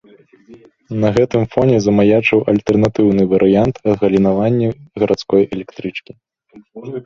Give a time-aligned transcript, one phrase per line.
[1.03, 4.69] На гэтым фоне замаячыў альтэрнатыўны варыянт адгалінаванні
[5.05, 6.11] гарадской электрычкі.